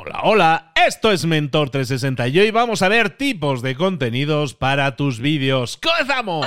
[0.00, 4.94] Hola, hola, esto es Mentor 360 y hoy vamos a ver tipos de contenidos para
[4.94, 5.76] tus vídeos.
[5.76, 6.46] ¡Comenzamos!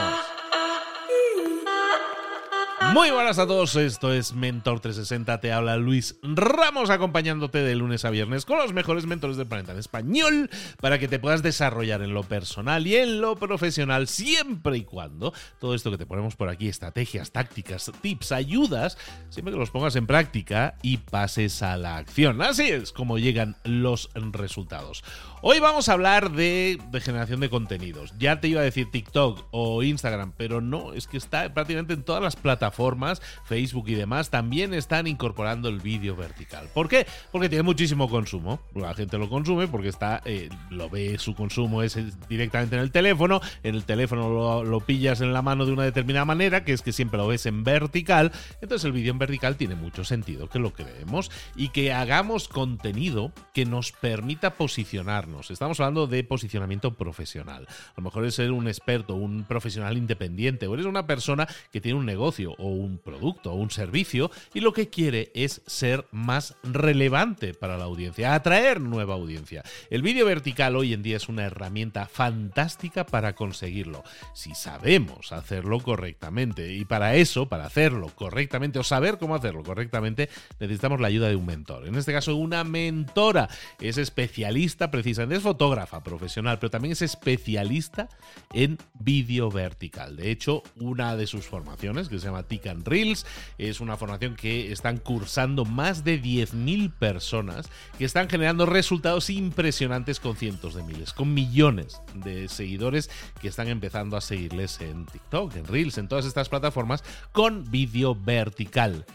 [2.94, 8.04] Muy buenas a todos, esto es Mentor 360, te habla Luis Ramos acompañándote de lunes
[8.04, 10.50] a viernes con los mejores mentores del planeta en español
[10.82, 15.34] para que te puedas desarrollar en lo personal y en lo profesional siempre y cuando
[15.60, 18.98] todo esto que te ponemos por aquí, estrategias, tácticas, tips, ayudas,
[19.30, 22.42] siempre que los pongas en práctica y pases a la acción.
[22.42, 25.02] Así es como llegan los resultados.
[25.44, 28.14] Hoy vamos a hablar de, generación de contenidos.
[28.20, 32.04] Ya te iba a decir TikTok o Instagram, pero no, es que está prácticamente en
[32.04, 36.70] todas las plataformas, Facebook y demás, también están incorporando el vídeo vertical.
[36.76, 37.08] ¿Por qué?
[37.32, 38.60] Porque tiene muchísimo consumo.
[38.76, 41.98] La gente lo consume porque está, eh, lo ve, su consumo es
[42.30, 43.42] directamente en el teléfono.
[43.64, 46.84] En el teléfono lo, lo pillas en la mano de una determinada manera, que es
[46.84, 48.32] que siempre lo ves en vertical.
[48.62, 53.32] Entonces el vídeo en vertical tiene mucho sentido que lo creemos y que hagamos contenido
[53.56, 57.66] que nos permita posicionarnos Estamos hablando de posicionamiento profesional.
[57.70, 61.82] A lo mejor es ser un experto, un profesional independiente, o eres una persona que
[61.82, 66.06] tiene un negocio o un producto o un servicio y lo que quiere es ser
[66.12, 69.64] más relevante para la audiencia, atraer nueva audiencia.
[69.90, 74.04] El vídeo vertical hoy en día es una herramienta fantástica para conseguirlo,
[74.34, 76.74] si sabemos hacerlo correctamente.
[76.74, 81.36] Y para eso, para hacerlo correctamente o saber cómo hacerlo correctamente, necesitamos la ayuda de
[81.36, 81.88] un mentor.
[81.88, 88.10] En este caso, una mentora es especialista precisamente es fotógrafa profesional, pero también es especialista
[88.54, 90.16] en vídeo vertical.
[90.16, 93.26] De hecho, una de sus formaciones, que se llama Tican Reels,
[93.58, 100.20] es una formación que están cursando más de 10.000 personas que están generando resultados impresionantes
[100.20, 103.10] con cientos de miles, con millones de seguidores
[103.42, 108.16] que están empezando a seguirles en TikTok, en Reels, en todas estas plataformas con vídeo
[108.16, 109.06] vertical.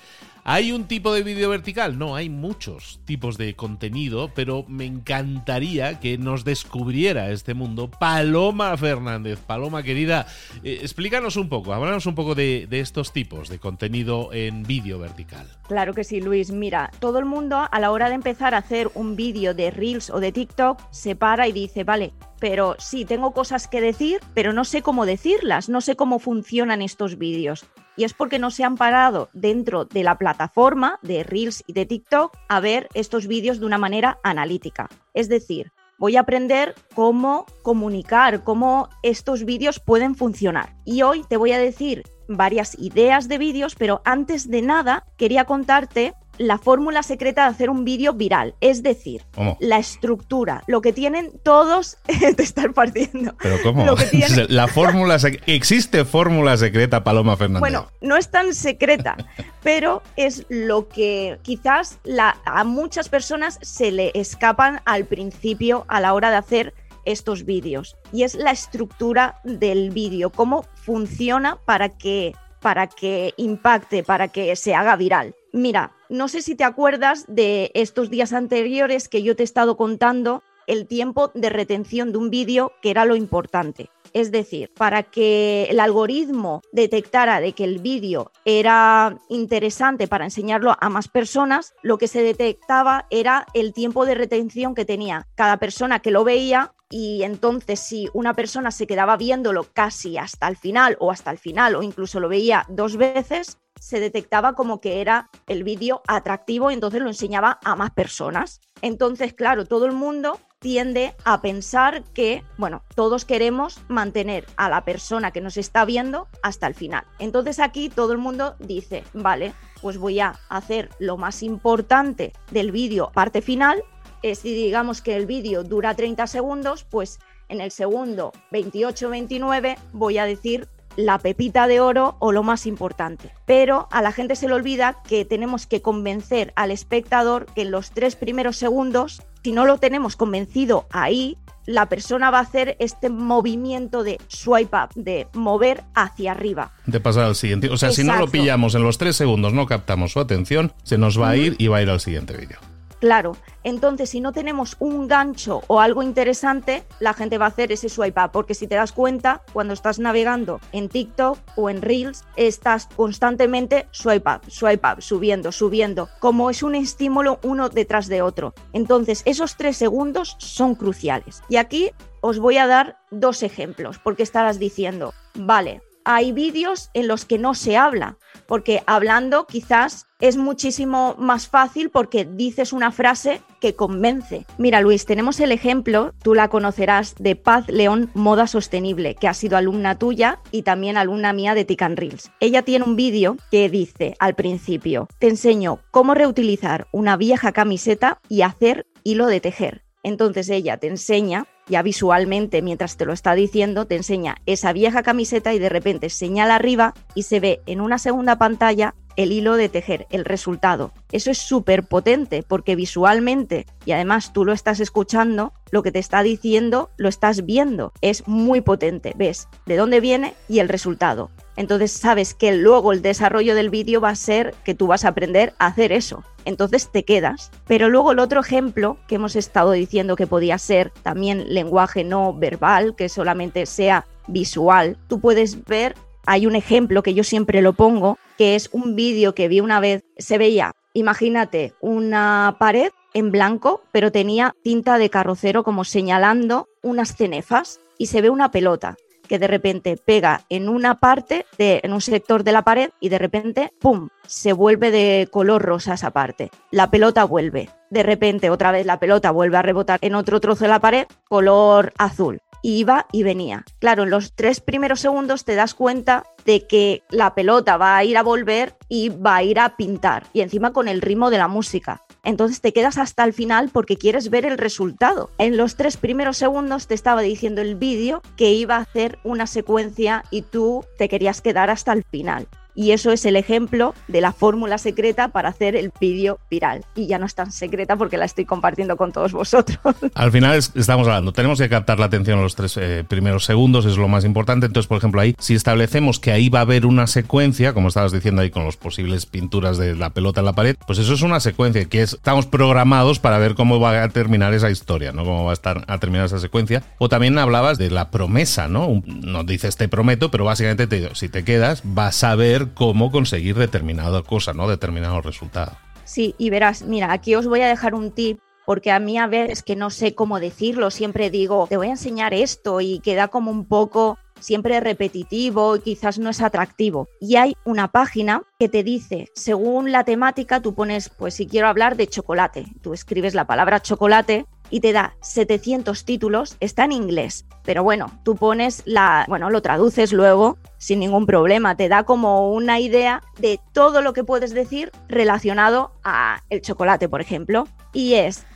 [0.49, 1.99] ¿Hay un tipo de vídeo vertical?
[1.99, 8.77] No, hay muchos tipos de contenido, pero me encantaría que nos descubriera este mundo Paloma
[8.77, 9.41] Fernández.
[9.41, 10.29] Paloma querida,
[10.63, 15.01] eh, explícanos un poco, háblanos un poco de, de estos tipos de contenido en vídeo
[15.01, 15.49] vertical.
[15.67, 16.53] Claro que sí, Luis.
[16.53, 20.11] Mira, todo el mundo a la hora de empezar a hacer un vídeo de Reels
[20.11, 24.53] o de TikTok se para y dice, vale, pero sí, tengo cosas que decir, pero
[24.53, 28.65] no sé cómo decirlas, no sé cómo funcionan estos vídeos y es porque no se
[28.65, 33.61] han parado dentro de la plataforma de Reels y de TikTok a ver estos vídeos
[33.61, 34.89] de una manera analítica.
[35.15, 40.77] Es decir, voy a aprender cómo comunicar, cómo estos vídeos pueden funcionar.
[40.85, 45.45] Y hoy te voy a decir varias ideas de vídeos, pero antes de nada quería
[45.45, 48.55] contarte la fórmula secreta de hacer un vídeo viral.
[48.61, 49.25] Es decir,
[49.61, 51.99] la estructura, lo que tienen todos,
[52.37, 53.35] te están partiendo.
[53.41, 53.85] ¿Pero cómo?
[54.49, 57.61] la fórmula ¿Existe fórmula secreta, Paloma Fernández?
[57.61, 59.17] Bueno, no es tan secreta,
[59.63, 61.99] pero es lo que quizás
[62.45, 66.75] a muchas personas se le escapan al principio a la hora de hacer
[67.07, 67.97] estos vídeos.
[68.13, 74.55] Y es la estructura del vídeo, cómo funciona para que, para que impacte, para que
[74.57, 75.35] se haga viral.
[75.57, 79.79] Mira, no sé si te acuerdas de estos días anteriores que yo te he estado
[79.79, 83.89] contando el tiempo de retención de un vídeo, que era lo importante.
[84.13, 90.77] Es decir, para que el algoritmo detectara de que el vídeo era interesante para enseñarlo
[90.79, 95.57] a más personas, lo que se detectaba era el tiempo de retención que tenía cada
[95.57, 100.57] persona que lo veía y entonces si una persona se quedaba viéndolo casi hasta el
[100.57, 105.01] final o hasta el final o incluso lo veía dos veces, se detectaba como que
[105.01, 108.61] era el vídeo atractivo y entonces lo enseñaba a más personas.
[108.83, 114.85] Entonces, claro, todo el mundo tiende a pensar que, bueno, todos queremos mantener a la
[114.85, 117.05] persona que nos está viendo hasta el final.
[117.19, 119.53] Entonces aquí todo el mundo dice, vale,
[119.83, 123.83] pues voy a hacer lo más importante del vídeo, parte final.
[124.23, 127.19] Si digamos que el vídeo dura 30 segundos, pues
[127.49, 133.33] en el segundo 28-29 voy a decir la pepita de oro o lo más importante.
[133.45, 137.71] Pero a la gente se le olvida que tenemos que convencer al espectador que en
[137.71, 141.37] los tres primeros segundos, si no lo tenemos convencido ahí,
[141.67, 146.73] la persona va a hacer este movimiento de swipe up, de mover hacia arriba.
[146.87, 147.69] De pasar al siguiente.
[147.69, 150.97] O sea, si no lo pillamos en los tres segundos, no captamos su atención, se
[150.97, 152.59] nos va a ir y va a ir al siguiente vídeo.
[153.01, 157.71] Claro, entonces si no tenemos un gancho o algo interesante, la gente va a hacer
[157.71, 161.83] ese swipe up, porque si te das cuenta, cuando estás navegando en TikTok o en
[161.83, 168.07] Reels, estás constantemente swipe up, swipe up, subiendo, subiendo, como es un estímulo uno detrás
[168.07, 168.55] de otro.
[168.73, 171.43] Entonces, esos tres segundos son cruciales.
[171.49, 171.91] Y aquí
[172.23, 177.37] os voy a dar dos ejemplos, porque estarás diciendo, vale, hay vídeos en los que
[177.37, 178.17] no se habla,
[178.47, 184.47] porque hablando quizás es muchísimo más fácil porque dices una frase que convence.
[184.57, 189.35] Mira, Luis, tenemos el ejemplo, tú la conocerás, de Paz León Moda Sostenible, que ha
[189.35, 192.31] sido alumna tuya y también alumna mía de Tican Reels.
[192.39, 198.21] Ella tiene un vídeo que dice al principio, te enseño cómo reutilizar una vieja camiseta
[198.29, 199.83] y hacer hilo de tejer.
[200.05, 205.03] Entonces ella te enseña, ya visualmente mientras te lo está diciendo, te enseña esa vieja
[205.03, 209.57] camiseta y de repente señala arriba y se ve en una segunda pantalla el hilo
[209.57, 210.93] de tejer, el resultado.
[211.13, 215.99] Eso es súper potente porque visualmente y además tú lo estás escuchando, lo que te
[215.99, 217.93] está diciendo lo estás viendo.
[218.01, 221.31] Es muy potente, ves de dónde viene y el resultado.
[221.57, 225.09] Entonces sabes que luego el desarrollo del vídeo va a ser que tú vas a
[225.09, 226.23] aprender a hacer eso.
[226.45, 227.51] Entonces te quedas.
[227.67, 232.35] Pero luego el otro ejemplo que hemos estado diciendo que podía ser también lenguaje no
[232.35, 235.95] verbal, que solamente sea visual, tú puedes ver,
[236.27, 239.81] hay un ejemplo que yo siempre lo pongo, que es un vídeo que vi una
[239.81, 246.69] vez, se veía, imagínate, una pared en blanco, pero tenía tinta de carrocero como señalando
[246.83, 248.97] unas cenefas y se ve una pelota
[249.27, 253.09] que de repente pega en una parte, de, en un sector de la pared y
[253.09, 256.51] de repente, ¡pum!, se vuelve de color rosa esa parte.
[256.71, 257.69] La pelota vuelve.
[257.91, 261.07] De repente otra vez la pelota vuelve a rebotar en otro trozo de la pared,
[261.29, 262.41] color azul.
[262.69, 263.65] Iba y venía.
[263.79, 268.03] Claro, en los tres primeros segundos te das cuenta de que la pelota va a
[268.03, 270.25] ir a volver y va a ir a pintar.
[270.33, 273.97] Y encima con el ritmo de la música entonces te quedas hasta el final porque
[273.97, 275.31] quieres ver el resultado.
[275.39, 279.47] En los tres primeros segundos te estaba diciendo el vídeo que iba a hacer una
[279.47, 284.21] secuencia y tú te querías quedar hasta el final y eso es el ejemplo de
[284.21, 286.85] la fórmula secreta para hacer el vídeo viral.
[286.95, 289.79] Y ya no es tan secreta porque la estoy compartiendo con todos vosotros.
[290.15, 293.87] Al final estamos hablando, tenemos que captar la atención en los tres eh, primeros segundos,
[293.87, 294.67] es lo más importante.
[294.67, 298.13] Entonces, por ejemplo, ahí, si establecemos que ahí va a haber una secuencia, como estabas
[298.13, 301.23] diciendo ahí con las posibles pinturas de la pelota en la pared, pues eso es
[301.23, 305.25] una secuencia que es, estamos programados para ver cómo va a terminar esa historia, ¿no?
[305.25, 306.83] Cómo va a estar a terminar esa secuencia.
[306.99, 309.03] O también hablabas de la promesa, ¿no?
[309.07, 313.11] No dices te prometo, pero básicamente te digo, si te quedas, vas a ver cómo
[313.11, 314.69] conseguir determinada cosa, ¿no?
[314.69, 315.73] Determinado resultado.
[316.05, 319.27] Sí, y verás, mira, aquí os voy a dejar un tip porque a mí a
[319.27, 323.29] veces que no sé cómo decirlo, siempre digo, te voy a enseñar esto y queda
[323.29, 327.09] como un poco siempre repetitivo y quizás no es atractivo.
[327.21, 331.69] Y hay una página que te dice, según la temática, tú pones, pues si quiero
[331.69, 336.93] hablar de chocolate, tú escribes la palabra chocolate y te da 700 títulos, está en
[336.93, 342.05] inglés, pero bueno, tú pones la, bueno, lo traduces luego sin ningún problema, te da
[342.05, 347.67] como una idea de todo lo que puedes decir relacionado a el chocolate, por ejemplo,
[347.93, 348.47] y es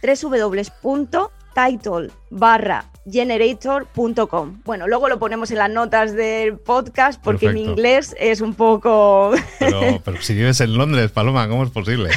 [1.55, 4.63] www.title barra generator.com.
[4.65, 9.33] Bueno, luego lo ponemos en las notas del podcast porque mi inglés es un poco...
[9.59, 12.11] pero, si vives en Londres, Paloma, ¿cómo es posible?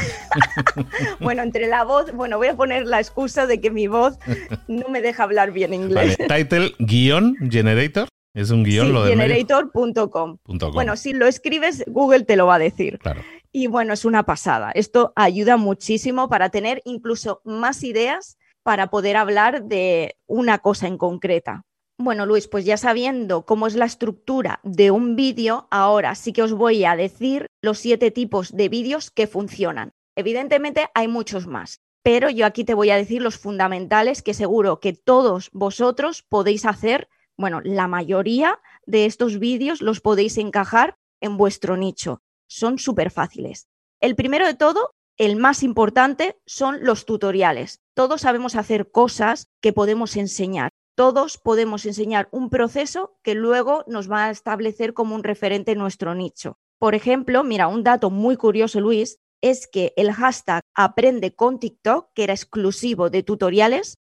[1.20, 4.20] bueno, entre la voz, bueno, voy a poner la excusa de que mi voz
[4.68, 6.18] no me deja hablar bien inglés.
[6.18, 8.08] Title guion generator.
[8.36, 10.38] Es un guion lo de generator.com.
[10.74, 13.00] Bueno, si lo escribes, Google te lo va a decir.
[13.00, 13.22] Claro.
[13.52, 14.72] Y bueno, es una pasada.
[14.74, 20.98] Esto ayuda muchísimo para tener incluso más ideas para poder hablar de una cosa en
[20.98, 21.66] concreta.
[21.98, 26.42] Bueno, Luis, pues ya sabiendo cómo es la estructura de un vídeo, ahora sí que
[26.42, 29.94] os voy a decir los siete tipos de vídeos que funcionan.
[30.16, 34.80] Evidentemente hay muchos más, pero yo aquí te voy a decir los fundamentales que seguro
[34.80, 37.10] que todos vosotros podéis hacer.
[37.38, 42.22] Bueno, la mayoría de estos vídeos los podéis encajar en vuestro nicho.
[42.48, 43.68] Son súper fáciles.
[44.02, 47.82] El primero de todo el más importante son los tutoriales.
[47.94, 50.72] Todos sabemos hacer cosas que podemos enseñar.
[50.96, 55.80] Todos podemos enseñar un proceso que luego nos va a establecer como un referente en
[55.80, 56.58] nuestro nicho.
[56.80, 62.10] Por ejemplo, mira, un dato muy curioso, Luis, es que el hashtag aprende con TikTok,
[62.14, 63.96] que era exclusivo de tutoriales,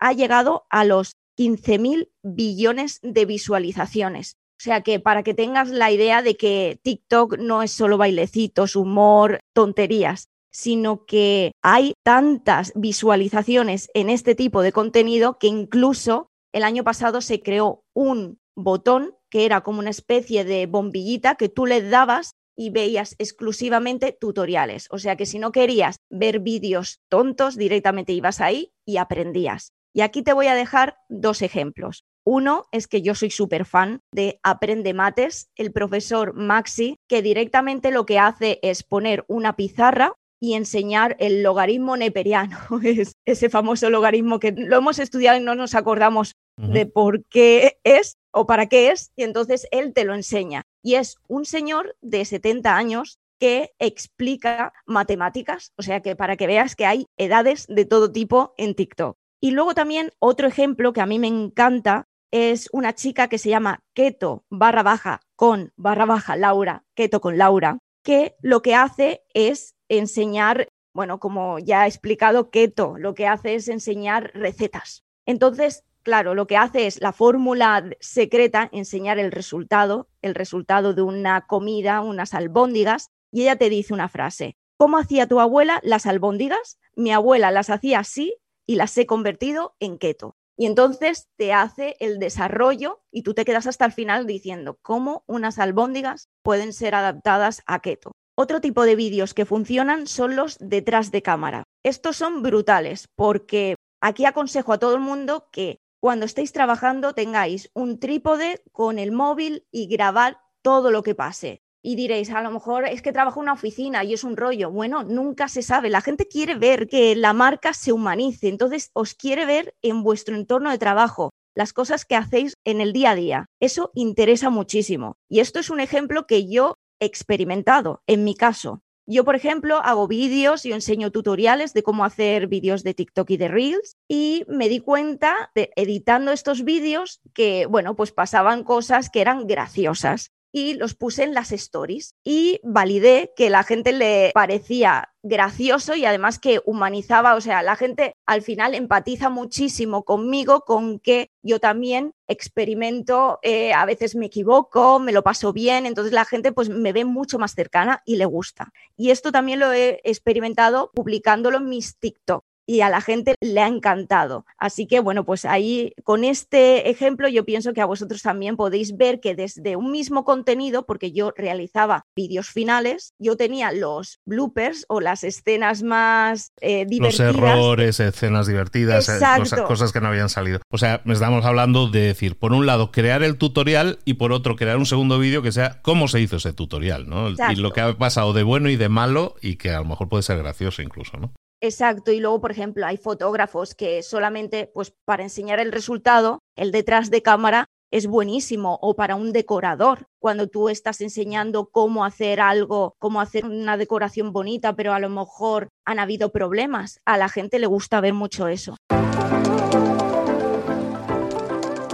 [0.00, 4.36] ha llegado a los 15.000 billones de visualizaciones.
[4.58, 8.76] O sea que para que tengas la idea de que TikTok no es solo bailecitos,
[8.76, 16.62] humor, tonterías, sino que hay tantas visualizaciones en este tipo de contenido que incluso el
[16.62, 21.66] año pasado se creó un botón que era como una especie de bombillita que tú
[21.66, 24.86] le dabas y veías exclusivamente tutoriales.
[24.92, 29.72] O sea que si no querías ver vídeos tontos, directamente ibas ahí y aprendías.
[29.92, 32.04] Y aquí te voy a dejar dos ejemplos.
[32.24, 37.90] Uno es que yo soy súper fan de Aprende Mates, el profesor Maxi, que directamente
[37.90, 43.88] lo que hace es poner una pizarra y enseñar el logaritmo neperiano, es ese famoso
[43.88, 48.66] logaritmo que lo hemos estudiado y no nos acordamos de por qué es, o para
[48.66, 50.64] qué es, y entonces él te lo enseña.
[50.82, 56.46] Y es un señor de 70 años que explica matemáticas, o sea que para que
[56.46, 59.16] veas que hay edades de todo tipo en TikTok.
[59.40, 63.48] Y luego también otro ejemplo que a mí me encanta es una chica que se
[63.48, 69.24] llama Keto barra baja con barra baja Laura, Keto con Laura, que lo que hace
[69.32, 75.04] es enseñar, bueno, como ya he explicado, Keto lo que hace es enseñar recetas.
[75.26, 81.02] Entonces, claro, lo que hace es la fórmula secreta, enseñar el resultado, el resultado de
[81.02, 84.56] una comida, unas albóndigas, y ella te dice una frase.
[84.76, 86.78] ¿Cómo hacía tu abuela las albóndigas?
[86.94, 88.36] Mi abuela las hacía así
[88.66, 90.36] y las he convertido en keto.
[90.56, 95.24] Y entonces te hace el desarrollo y tú te quedas hasta el final diciendo cómo
[95.26, 98.12] unas albóndigas pueden ser adaptadas a keto.
[98.36, 101.62] Otro tipo de vídeos que funcionan son los detrás de cámara.
[101.84, 107.70] Estos son brutales porque aquí aconsejo a todo el mundo que cuando estéis trabajando tengáis
[107.74, 112.50] un trípode con el móvil y grabar todo lo que pase y diréis, a lo
[112.50, 114.70] mejor es que trabajo en una oficina y es un rollo.
[114.70, 115.90] Bueno, nunca se sabe.
[115.90, 120.34] La gente quiere ver que la marca se humanice, entonces os quiere ver en vuestro
[120.34, 123.46] entorno de trabajo, las cosas que hacéis en el día a día.
[123.60, 125.18] Eso interesa muchísimo.
[125.28, 126.73] Y esto es un ejemplo que yo
[127.04, 128.82] experimentado en mi caso.
[129.06, 133.36] Yo, por ejemplo, hago vídeos, yo enseño tutoriales de cómo hacer vídeos de TikTok y
[133.36, 139.10] de Reels y me di cuenta de editando estos vídeos que, bueno, pues pasaban cosas
[139.10, 144.30] que eran graciosas y los puse en las stories y validé que la gente le
[144.34, 150.60] parecía gracioso y además que humanizaba, o sea, la gente al final empatiza muchísimo conmigo,
[150.60, 156.12] con que yo también experimento, eh, a veces me equivoco, me lo paso bien, entonces
[156.12, 158.72] la gente pues me ve mucho más cercana y le gusta.
[158.96, 163.60] Y esto también lo he experimentado publicándolo en mis TikTok y a la gente le
[163.60, 164.46] ha encantado.
[164.58, 168.96] Así que bueno, pues ahí con este ejemplo yo pienso que a vosotros también podéis
[168.96, 174.84] ver que desde un mismo contenido, porque yo realizaba vídeos finales, yo tenía los bloopers
[174.88, 177.34] o las escenas más eh, divertidas.
[177.34, 180.60] Los errores, escenas divertidas, eh, cosas, cosas, que no habían salido.
[180.70, 184.56] O sea, estamos hablando de decir, por un lado, crear el tutorial y por otro,
[184.56, 187.30] crear un segundo vídeo que sea cómo se hizo ese tutorial, ¿no?
[187.30, 190.08] Y lo que ha pasado de bueno y de malo y que a lo mejor
[190.08, 191.32] puede ser gracioso incluso, ¿no?
[191.64, 196.72] Exacto, y luego, por ejemplo, hay fotógrafos que solamente, pues para enseñar el resultado, el
[196.72, 202.38] detrás de cámara es buenísimo, o para un decorador, cuando tú estás enseñando cómo hacer
[202.38, 207.30] algo, cómo hacer una decoración bonita, pero a lo mejor han habido problemas, a la
[207.30, 208.76] gente le gusta ver mucho eso.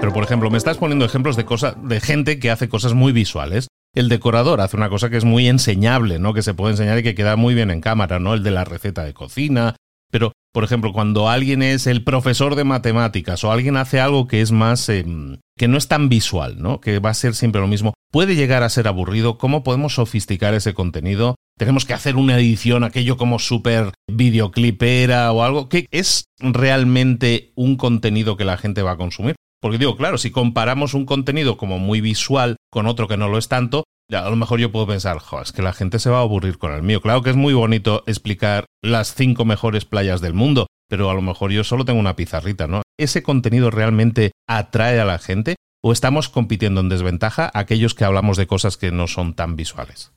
[0.01, 3.13] Pero por ejemplo, me estás poniendo ejemplos de cosas de gente que hace cosas muy
[3.13, 6.35] visuales el decorador hace una cosa que es muy enseñable, ¿no?
[6.35, 8.35] Que se puede enseñar y que queda muy bien en cámara, ¿no?
[8.35, 9.77] El de la receta de cocina.
[10.11, 14.41] Pero, por ejemplo, cuando alguien es el profesor de matemáticas o alguien hace algo que
[14.41, 14.89] es más.
[14.89, 16.81] Em, que no es tan visual, ¿no?
[16.81, 17.93] Que va a ser siempre lo mismo.
[18.11, 19.37] Puede llegar a ser aburrido.
[19.37, 21.37] ¿Cómo podemos sofisticar ese contenido?
[21.59, 25.69] Tenemos que hacer una edición, aquello como súper videoclipera o algo.
[25.69, 29.37] que es realmente un contenido que la gente va a consumir?
[29.61, 33.39] Porque digo, claro, si comparamos un contenido como muy visual con otro que no lo
[33.39, 36.19] es tanto, a lo mejor yo puedo pensar, jo, es que la gente se va
[36.19, 37.01] a aburrir con el mío.
[37.01, 41.23] Claro que es muy bonito explicar las cinco mejores playas del mundo, pero a lo
[41.23, 42.83] mejor yo solo tengo una pizarrita, ¿no?
[42.99, 48.37] ¿Ese contenido realmente atrae a la gente o estamos compitiendo en desventaja aquellos que hablamos
[48.37, 50.13] de cosas que no son tan visuales?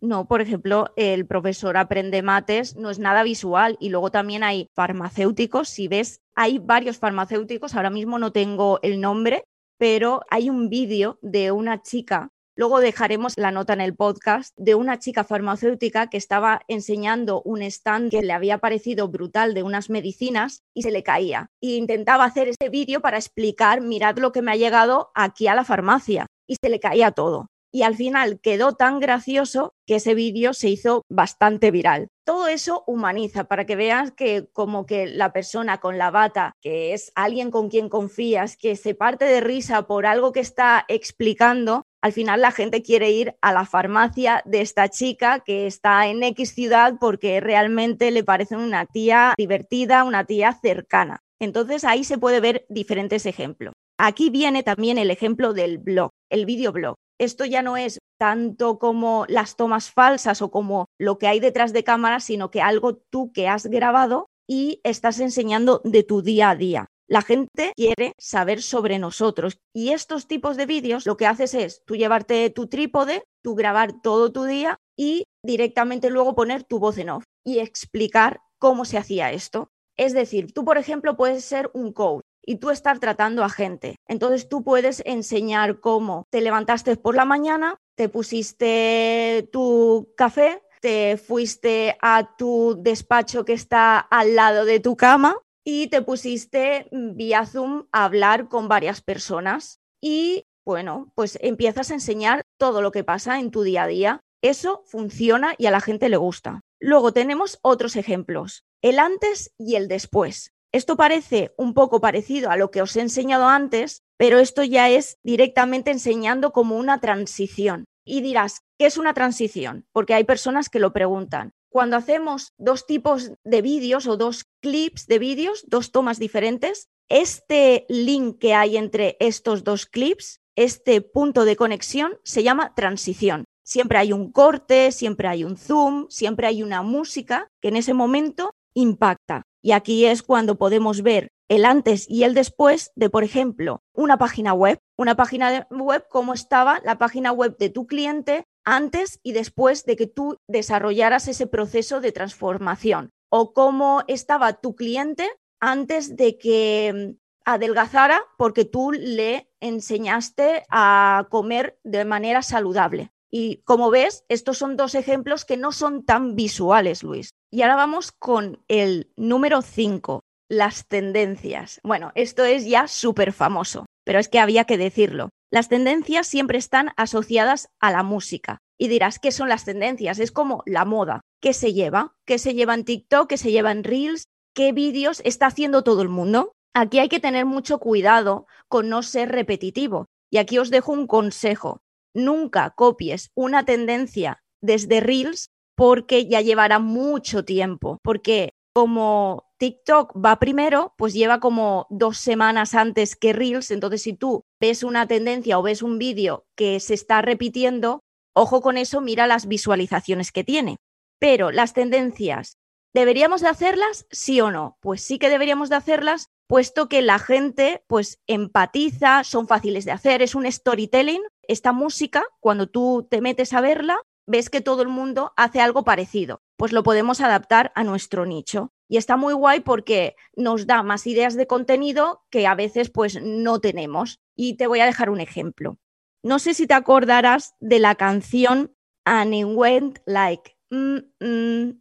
[0.00, 4.68] No, por ejemplo, el profesor aprende mates no es nada visual y luego también hay
[4.74, 9.42] farmacéuticos, si ves, hay varios farmacéuticos, ahora mismo no tengo el nombre,
[9.76, 14.76] pero hay un vídeo de una chica, luego dejaremos la nota en el podcast, de
[14.76, 19.90] una chica farmacéutica que estaba enseñando un stand que le había parecido brutal de unas
[19.90, 21.50] medicinas y se le caía.
[21.60, 25.56] E intentaba hacer ese vídeo para explicar, mirad lo que me ha llegado aquí a
[25.56, 30.14] la farmacia y se le caía todo y al final quedó tan gracioso que ese
[30.14, 32.08] vídeo se hizo bastante viral.
[32.24, 36.92] Todo eso humaniza para que veas que como que la persona con la bata, que
[36.92, 41.86] es alguien con quien confías, que se parte de risa por algo que está explicando,
[42.02, 46.22] al final la gente quiere ir a la farmacia de esta chica que está en
[46.22, 51.22] X ciudad porque realmente le parece una tía divertida, una tía cercana.
[51.40, 53.74] Entonces ahí se puede ver diferentes ejemplos.
[53.96, 59.24] Aquí viene también el ejemplo del blog, el videoblog esto ya no es tanto como
[59.28, 63.32] las tomas falsas o como lo que hay detrás de cámara, sino que algo tú
[63.32, 66.86] que has grabado y estás enseñando de tu día a día.
[67.10, 71.82] La gente quiere saber sobre nosotros y estos tipos de vídeos lo que haces es
[71.86, 76.98] tú llevarte tu trípode, tú grabar todo tu día y directamente luego poner tu voz
[76.98, 79.70] en off y explicar cómo se hacía esto.
[79.96, 83.96] Es decir, tú, por ejemplo, puedes ser un coach y tú estar tratando a gente.
[84.06, 91.16] Entonces tú puedes enseñar cómo te levantaste por la mañana, te pusiste tu café, te
[91.16, 97.44] fuiste a tu despacho que está al lado de tu cama y te pusiste vía
[97.44, 99.80] Zoom a hablar con varias personas.
[100.00, 104.20] Y bueno, pues empiezas a enseñar todo lo que pasa en tu día a día.
[104.42, 106.60] Eso funciona y a la gente le gusta.
[106.80, 110.52] Luego tenemos otros ejemplos, el antes y el después.
[110.72, 114.90] Esto parece un poco parecido a lo que os he enseñado antes, pero esto ya
[114.90, 117.84] es directamente enseñando como una transición.
[118.04, 119.86] Y dirás, ¿qué es una transición?
[119.92, 121.52] Porque hay personas que lo preguntan.
[121.70, 127.86] Cuando hacemos dos tipos de vídeos o dos clips de vídeos, dos tomas diferentes, este
[127.88, 133.44] link que hay entre estos dos clips, este punto de conexión, se llama transición.
[133.62, 137.94] Siempre hay un corte, siempre hay un zoom, siempre hay una música que en ese
[137.94, 139.42] momento impacta.
[139.62, 144.18] Y aquí es cuando podemos ver el antes y el después de, por ejemplo, una
[144.18, 144.78] página web.
[144.96, 149.96] Una página web, cómo estaba la página web de tu cliente antes y después de
[149.96, 153.10] que tú desarrollaras ese proceso de transformación.
[153.30, 155.28] O cómo estaba tu cliente
[155.60, 163.12] antes de que mm, adelgazara porque tú le enseñaste a comer de manera saludable.
[163.30, 167.34] Y como ves, estos son dos ejemplos que no son tan visuales, Luis.
[167.50, 171.80] Y ahora vamos con el número 5, las tendencias.
[171.82, 175.30] Bueno, esto es ya súper famoso, pero es que había que decirlo.
[175.50, 178.58] Las tendencias siempre están asociadas a la música.
[178.78, 180.18] Y dirás, ¿qué son las tendencias?
[180.18, 181.22] Es como la moda.
[181.40, 182.12] ¿Qué se lleva?
[182.26, 183.28] ¿Qué se lleva en TikTok?
[183.28, 184.24] ¿Qué se lleva en Reels?
[184.54, 186.52] ¿Qué vídeos está haciendo todo el mundo?
[186.74, 190.06] Aquí hay que tener mucho cuidado con no ser repetitivo.
[190.30, 191.80] Y aquí os dejo un consejo
[192.14, 200.40] nunca copies una tendencia desde Reels porque ya llevará mucho tiempo, porque como TikTok va
[200.40, 205.56] primero, pues lleva como dos semanas antes que Reels, entonces si tú ves una tendencia
[205.56, 208.00] o ves un vídeo que se está repitiendo,
[208.34, 210.78] ojo con eso, mira las visualizaciones que tiene.
[211.20, 212.56] Pero las tendencias,
[212.92, 214.06] ¿deberíamos de hacerlas?
[214.10, 214.78] Sí o no.
[214.80, 219.92] Pues sí que deberíamos de hacerlas, puesto que la gente pues empatiza, son fáciles de
[219.92, 221.22] hacer, es un storytelling.
[221.42, 225.82] Esta música, cuando tú te metes a verla, ves que todo el mundo hace algo
[225.82, 226.42] parecido.
[226.56, 228.72] Pues lo podemos adaptar a nuestro nicho.
[228.88, 233.20] Y está muy guay porque nos da más ideas de contenido que a veces pues
[233.20, 234.20] no tenemos.
[234.36, 235.78] Y te voy a dejar un ejemplo.
[236.22, 240.56] No sé si te acordarás de la canción And It Went Like.
[240.70, 241.80] Mm, mm,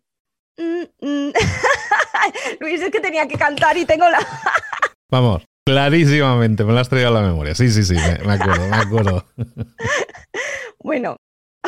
[0.58, 1.32] mm,
[2.60, 4.20] Luis, es que tenía que cantar y tengo la.
[5.12, 7.56] Vamos, clarísimamente, me la has traído a la memoria.
[7.56, 9.26] Sí, sí, sí, me, acuerdo, me acuerdo.
[10.84, 11.17] bueno,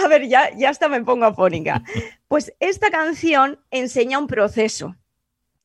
[0.03, 1.83] a ver, ya, ya hasta me pongo afónica.
[2.27, 4.95] Pues esta canción enseña un proceso.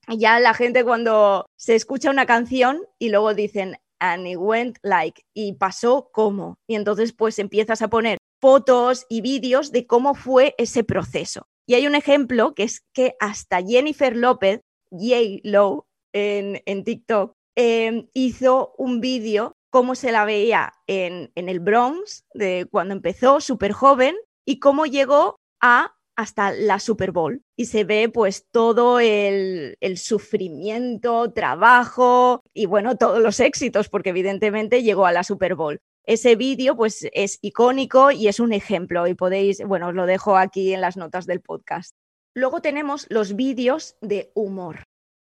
[0.09, 5.25] Ya la gente cuando se escucha una canción y luego dicen, and it went like,
[5.33, 6.59] y pasó como.
[6.67, 11.47] Y entonces pues empiezas a poner fotos y vídeos de cómo fue ese proceso.
[11.67, 15.41] Y hay un ejemplo que es que hasta Jennifer López J.
[15.45, 21.59] Low en, en TikTok, em, hizo un vídeo cómo se la veía en, en el
[21.59, 27.43] Bronx de cuando empezó, súper joven, y cómo llegó a hasta la Super Bowl.
[27.57, 34.11] Y se ve pues todo el, el, sufrimiento, trabajo y bueno, todos los éxitos, porque
[34.11, 35.81] evidentemente llegó a la Super Bowl.
[36.05, 40.37] Ese vídeo pues es icónico y es un ejemplo y podéis, bueno, os lo dejo
[40.37, 41.97] aquí en las notas del podcast.
[42.33, 44.85] Luego tenemos los vídeos de humor,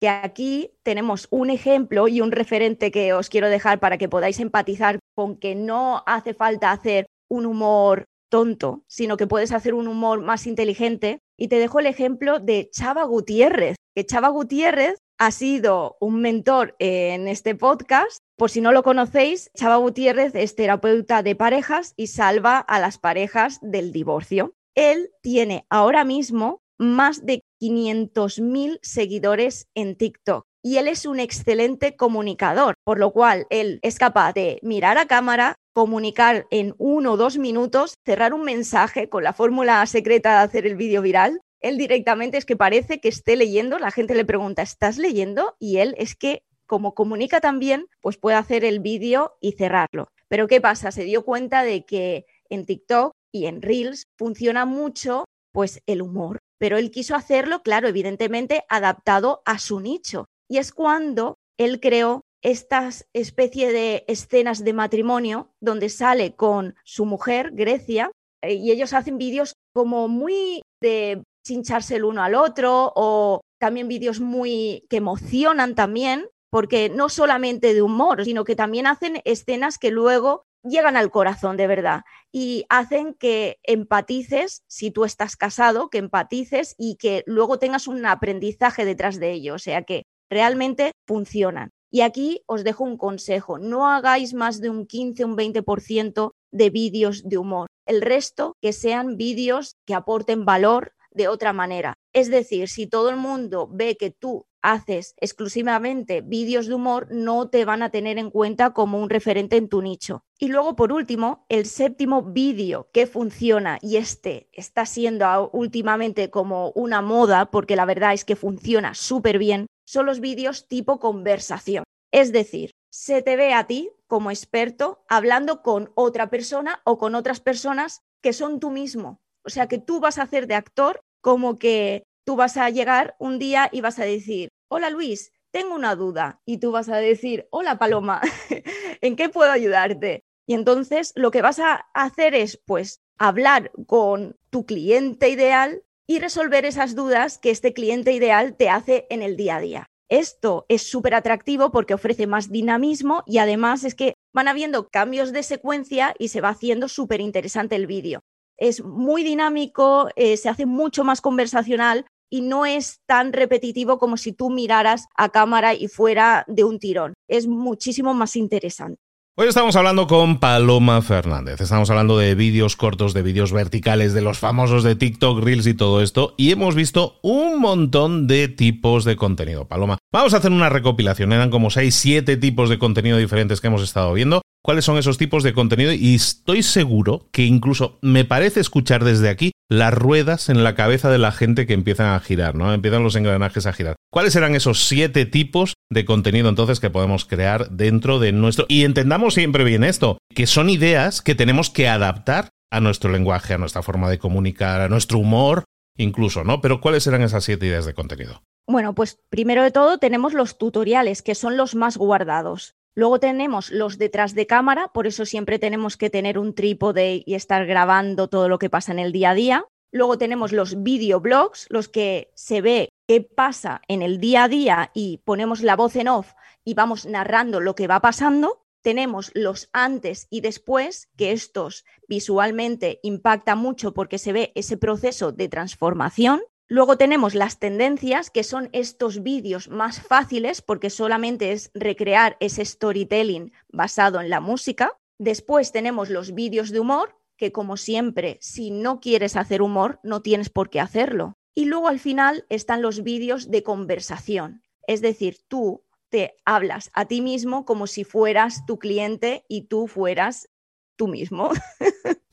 [0.10, 5.00] aquí tenemos un ejemplo y un referente que os quiero dejar para que podáis empatizar
[5.16, 10.22] con que no hace falta hacer un humor tonto, sino que puedes hacer un humor
[10.22, 11.20] más inteligente.
[11.38, 16.76] Y te dejo el ejemplo de Chava Gutiérrez, que Chava Gutiérrez ha sido un mentor
[16.80, 18.20] en este podcast.
[18.38, 22.98] Por si no lo conocéis, Chava Gutiérrez es terapeuta de parejas y salva a las
[22.98, 24.54] parejas del divorcio.
[24.76, 30.46] Él tiene ahora mismo más de 500.000 seguidores en TikTok.
[30.64, 35.06] Y él es un excelente comunicador, por lo cual él es capaz de mirar a
[35.06, 40.44] cámara, comunicar en uno o dos minutos, cerrar un mensaje con la fórmula secreta de
[40.46, 41.40] hacer el vídeo viral.
[41.62, 45.56] Él directamente es que parece que esté leyendo, la gente le pregunta, ¿estás leyendo?
[45.60, 50.08] Y él es que como comunica también, pues puede hacer el vídeo y cerrarlo.
[50.28, 50.92] Pero ¿qué pasa?
[50.92, 56.40] Se dio cuenta de que en TikTok y en Reels funciona mucho pues el humor
[56.58, 60.26] pero él quiso hacerlo, claro, evidentemente adaptado a su nicho.
[60.50, 67.06] Y es cuando él creó estas especie de escenas de matrimonio donde sale con su
[67.06, 68.12] mujer, Grecia,
[68.44, 73.88] eh, y ellos hacen vídeos como muy de chincharse el uno al otro o también
[73.88, 79.78] vídeos muy que emocionan también porque no solamente de humor, sino que también hacen escenas
[79.78, 82.02] que luego llegan al corazón de verdad
[82.32, 88.06] y hacen que empatices, si tú estás casado, que empatices y que luego tengas un
[88.06, 91.70] aprendizaje detrás de ello, o sea que realmente funcionan.
[91.92, 96.70] Y aquí os dejo un consejo, no hagáis más de un 15, un 20% de
[96.70, 97.68] vídeos de humor.
[97.86, 101.94] El resto que sean vídeos que aporten valor de otra manera.
[102.14, 107.50] Es decir, si todo el mundo ve que tú haces exclusivamente vídeos de humor, no
[107.50, 110.24] te van a tener en cuenta como un referente en tu nicho.
[110.40, 116.72] Y luego, por último, el séptimo vídeo que funciona, y este está siendo últimamente como
[116.72, 121.84] una moda, porque la verdad es que funciona súper bien, son los vídeos tipo conversación.
[122.12, 127.14] Es decir, se te ve a ti como experto hablando con otra persona o con
[127.14, 129.20] otras personas que son tú mismo.
[129.46, 133.16] O sea que tú vas a hacer de actor como que tú vas a llegar
[133.20, 136.42] un día y vas a decir, hola Luis, tengo una duda.
[136.46, 138.22] Y tú vas a decir, hola Paloma,
[139.02, 140.26] ¿en qué puedo ayudarte?
[140.48, 146.20] Y entonces lo que vas a hacer es, pues, hablar con tu cliente ideal y
[146.20, 149.90] resolver esas dudas que este cliente ideal te hace en el día a día.
[150.08, 155.34] Esto es súper atractivo porque ofrece más dinamismo y además es que van habiendo cambios
[155.34, 158.22] de secuencia y se va haciendo súper interesante el vídeo.
[158.58, 164.18] Es muy dinámico, eh, se hace mucho más conversacional y no es tan repetitivo como
[164.18, 167.14] si tú miraras a cámara y fuera de un tirón.
[167.28, 169.00] Es muchísimo más interesante.
[169.38, 171.60] Hoy estamos hablando con Paloma Fernández.
[171.60, 175.74] Estamos hablando de vídeos cortos, de vídeos verticales, de los famosos de TikTok, Reels y
[175.74, 176.36] todo esto.
[176.38, 179.68] Y hemos visto un montón de tipos de contenido.
[179.68, 181.34] Paloma, vamos a hacer una recopilación.
[181.34, 185.20] Eran como 6, 7 tipos de contenido diferentes que hemos estado viendo cuáles son esos
[185.20, 190.50] tipos de contenido y estoy seguro que incluso me parece escuchar desde aquí las ruedas
[190.50, 192.74] en la cabeza de la gente que empiezan a girar, ¿no?
[192.74, 193.96] Empiezan los engranajes a girar.
[194.12, 198.66] ¿Cuáles serán esos siete tipos de contenido entonces que podemos crear dentro de nuestro...
[198.68, 203.54] Y entendamos siempre bien esto, que son ideas que tenemos que adaptar a nuestro lenguaje,
[203.54, 206.62] a nuestra forma de comunicar, a nuestro humor, incluso, ¿no?
[206.62, 208.42] Pero ¿cuáles serán esas siete ideas de contenido?
[208.68, 212.74] Bueno, pues primero de todo tenemos los tutoriales, que son los más guardados.
[212.96, 217.36] Luego tenemos los detrás de cámara, por eso siempre tenemos que tener un trípode y
[217.36, 219.66] estar grabando todo lo que pasa en el día a día.
[219.92, 224.92] Luego tenemos los videoblogs, los que se ve qué pasa en el día a día
[224.94, 228.66] y ponemos la voz en off y vamos narrando lo que va pasando.
[228.82, 235.34] Tenemos los antes y después, que estos visualmente impactan mucho porque se ve ese proceso
[235.34, 236.42] de transformación.
[236.68, 242.66] Luego tenemos las tendencias, que son estos vídeos más fáciles porque solamente es recrear ese
[242.66, 244.98] storytelling basado en la música.
[245.20, 250.22] Después tenemos los vídeos de humor, que como siempre, si no quieres hacer humor, no
[250.22, 251.38] tienes por qué hacerlo.
[251.54, 257.06] Y luego al final están los vídeos de conversación, es decir, tú te hablas a
[257.06, 260.50] ti mismo como si fueras tu cliente y tú fueras
[260.96, 261.52] tú mismo.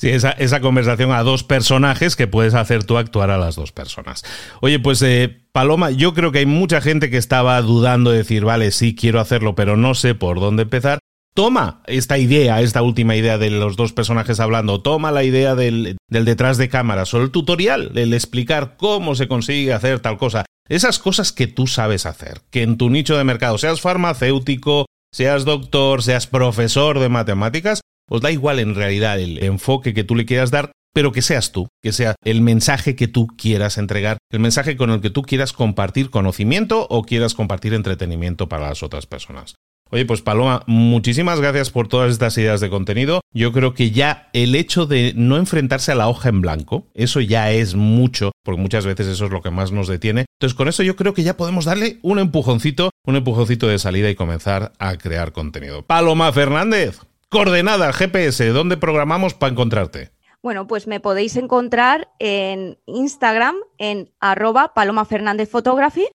[0.00, 4.24] Esa, conversación a dos personajes que puedes hacer tú actuar a las dos personas.
[4.60, 8.44] Oye, pues eh, Paloma, yo creo que hay mucha gente que estaba dudando de decir,
[8.44, 10.98] vale, sí, quiero hacerlo, pero no sé por dónde empezar.
[11.34, 15.96] Toma esta idea, esta última idea de los dos personajes hablando, toma la idea del,
[16.08, 20.44] del detrás de cámaras o el tutorial, el explicar cómo se consigue hacer tal cosa.
[20.68, 25.44] Esas cosas que tú sabes hacer, que en tu nicho de mercado, seas farmacéutico, seas
[25.44, 27.80] doctor, seas profesor de matemáticas,
[28.10, 31.52] os da igual en realidad el enfoque que tú le quieras dar, pero que seas
[31.52, 35.22] tú, que sea el mensaje que tú quieras entregar, el mensaje con el que tú
[35.22, 39.54] quieras compartir conocimiento o quieras compartir entretenimiento para las otras personas.
[39.92, 43.22] Oye, pues Paloma, muchísimas gracias por todas estas ideas de contenido.
[43.34, 47.20] Yo creo que ya el hecho de no enfrentarse a la hoja en blanco, eso
[47.20, 50.26] ya es mucho, porque muchas veces eso es lo que más nos detiene.
[50.38, 54.08] Entonces, con eso yo creo que ya podemos darle un empujoncito, un empujoncito de salida
[54.08, 55.82] y comenzar a crear contenido.
[55.82, 57.00] Paloma Fernández,
[57.32, 60.10] Coordenada, GPS, ¿dónde programamos para encontrarte?
[60.42, 66.08] Bueno, pues me podéis encontrar en Instagram en arroba Paloma Fernández Photography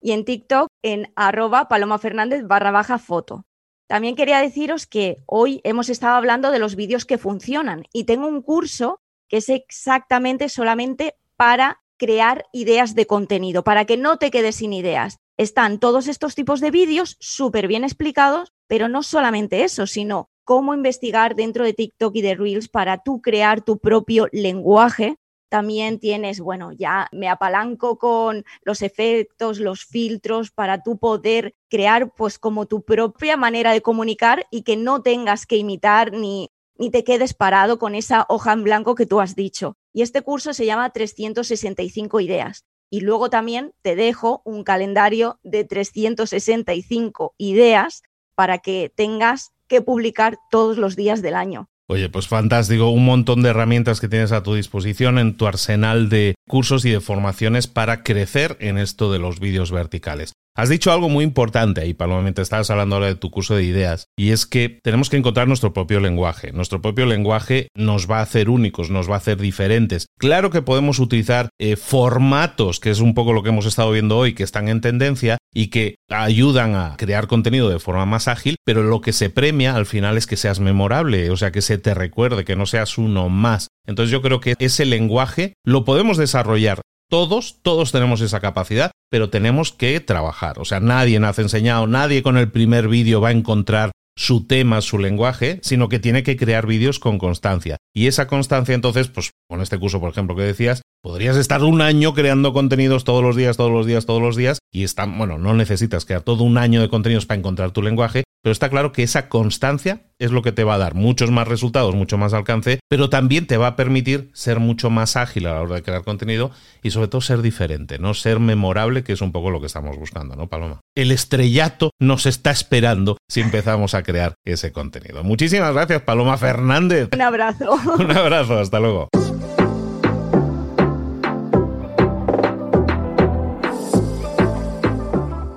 [0.00, 3.44] y en TikTok en arroba Paloma Fernández barra baja foto.
[3.88, 8.26] También quería deciros que hoy hemos estado hablando de los vídeos que funcionan y tengo
[8.26, 14.30] un curso que es exactamente solamente para crear ideas de contenido, para que no te
[14.30, 15.18] quedes sin ideas.
[15.36, 20.74] Están todos estos tipos de vídeos súper bien explicados, pero no solamente eso, sino cómo
[20.74, 25.16] investigar dentro de TikTok y de Reels para tú crear tu propio lenguaje.
[25.48, 32.12] También tienes, bueno, ya me apalanco con los efectos, los filtros para tú poder crear
[32.14, 36.90] pues como tu propia manera de comunicar y que no tengas que imitar ni, ni
[36.90, 39.76] te quedes parado con esa hoja en blanco que tú has dicho.
[39.92, 42.64] Y este curso se llama 365 ideas.
[42.90, 48.02] Y luego también te dejo un calendario de 365 ideas
[48.34, 51.68] para que tengas que publicar todos los días del año.
[51.86, 56.08] Oye, pues fantástico, un montón de herramientas que tienes a tu disposición en tu arsenal
[56.08, 60.32] de cursos y de formaciones para crecer en esto de los vídeos verticales.
[60.56, 64.06] Has dicho algo muy importante ahí, Paloma, estabas hablando ahora de tu curso de ideas,
[64.16, 66.52] y es que tenemos que encontrar nuestro propio lenguaje.
[66.52, 70.06] Nuestro propio lenguaje nos va a hacer únicos, nos va a hacer diferentes.
[70.16, 74.16] Claro que podemos utilizar eh, formatos, que es un poco lo que hemos estado viendo
[74.16, 78.54] hoy, que están en tendencia y que ayudan a crear contenido de forma más ágil,
[78.64, 81.78] pero lo que se premia al final es que seas memorable, o sea, que se
[81.78, 83.66] te recuerde, que no seas uno más.
[83.88, 89.30] Entonces yo creo que ese lenguaje lo podemos desarrollar todos, todos tenemos esa capacidad, pero
[89.30, 90.58] tenemos que trabajar.
[90.58, 94.80] O sea, nadie nace enseñado, nadie con el primer vídeo va a encontrar su tema,
[94.80, 97.76] su lenguaje, sino que tiene que crear vídeos con constancia.
[97.94, 101.80] Y esa constancia, entonces, pues con este curso, por ejemplo, que decías, podrías estar un
[101.80, 105.38] año creando contenidos todos los días, todos los días, todos los días, y está, bueno,
[105.38, 108.92] no necesitas crear todo un año de contenidos para encontrar tu lenguaje, pero está claro
[108.92, 112.34] que esa constancia es lo que te va a dar muchos más resultados, mucho más
[112.34, 115.82] alcance, pero también te va a permitir ser mucho más ágil a la hora de
[115.82, 116.50] crear contenido
[116.82, 119.96] y sobre todo ser diferente, no ser memorable, que es un poco lo que estamos
[119.96, 120.80] buscando, ¿no, Paloma?
[120.94, 125.24] El estrellato nos está esperando si empezamos a crear ese contenido.
[125.24, 127.08] Muchísimas gracias, Paloma Fernández.
[127.14, 127.78] Un abrazo.
[127.98, 129.08] Un abrazo, hasta luego.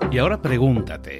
[0.10, 1.20] Y ahora pregúntate,